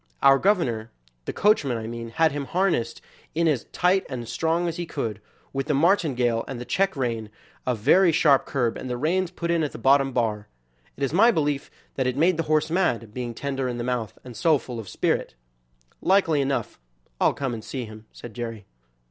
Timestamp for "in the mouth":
13.67-14.17